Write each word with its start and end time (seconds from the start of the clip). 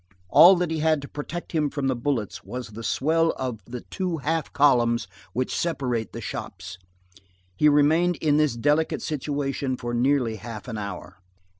All 0.29 0.55
that 0.55 0.71
he 0.71 0.79
had 0.79 0.99
to 1.03 1.07
protect 1.07 1.51
him 1.51 1.69
from 1.69 1.85
the 1.85 1.95
bullets 1.95 2.43
was 2.43 2.69
the 2.69 2.81
swell 2.81 3.35
of 3.37 3.59
the 3.67 3.81
two 3.81 4.17
half 4.17 4.51
columns 4.51 5.07
which 5.31 5.55
separate 5.55 6.11
the 6.11 6.19
shops; 6.21 6.79
he 7.55 7.69
remained 7.69 8.15
in 8.15 8.37
this 8.37 8.55
delicate 8.55 9.03
situation 9.03 9.77
for 9.77 9.93
nearly 9.93 10.37
half 10.37 10.67
an 10.67 10.79
hour. 10.79 11.17